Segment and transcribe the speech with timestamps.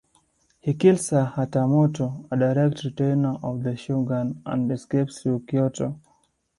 [0.61, 5.99] He kills a "Hatamoto", a direct retainer of the shogun and escapes to Kyoto.